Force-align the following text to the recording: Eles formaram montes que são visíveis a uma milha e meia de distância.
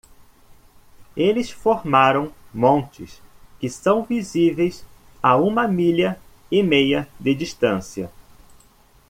Eles 1.15 1.51
formaram 1.51 2.33
montes 2.51 3.21
que 3.59 3.69
são 3.69 4.01
visíveis 4.03 4.83
a 5.21 5.35
uma 5.37 5.67
milha 5.67 6.19
e 6.49 6.63
meia 6.63 7.07
de 7.19 7.35
distância. 7.35 8.09